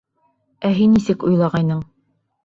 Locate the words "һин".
0.79-0.95